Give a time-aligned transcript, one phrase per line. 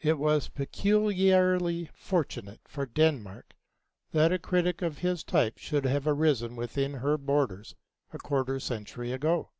[0.00, 3.54] It was peculiarly fortunate for Denmark
[4.12, 7.74] that a critic of this type should have arisen within her borders
[8.12, 9.50] a quarter century ago.